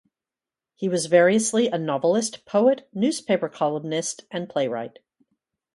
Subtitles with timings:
[0.73, 4.97] He was variously a novelist, poet, newspaper columnist, and playwright.